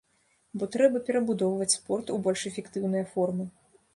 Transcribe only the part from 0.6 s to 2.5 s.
трэба перабудоўваць спорт у больш